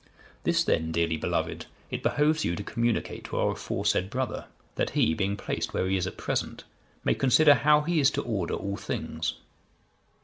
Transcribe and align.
This 0.45 0.63
then, 0.63 0.91
dearly 0.91 1.15
beloved, 1.15 1.67
it 1.91 2.01
behoves 2.01 2.43
you 2.43 2.55
to 2.55 2.63
communicate 2.63 3.23
to 3.25 3.37
our 3.37 3.51
aforesaid 3.51 4.09
brother, 4.09 4.45
that 4.73 4.89
he, 4.97 5.13
being 5.13 5.37
placed 5.37 5.75
where 5.75 5.85
he 5.87 5.95
is 5.95 6.07
at 6.07 6.17
present, 6.17 6.63
may 7.03 7.13
consider 7.13 7.53
how 7.53 7.81
he 7.81 7.99
is 7.99 8.09
to 8.17 8.23
order 8.23 8.55
all 8.55 8.77
things. 8.77 9.35